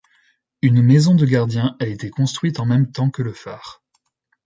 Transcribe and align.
Une 0.63 0.81
maison 0.81 1.13
de 1.13 1.27
gardien 1.27 1.75
a 1.79 1.85
été 1.85 2.09
construite 2.09 2.59
en 2.59 2.65
même 2.65 2.91
temps 2.91 3.11
que 3.11 3.21
le 3.21 3.33
phare. 3.33 3.83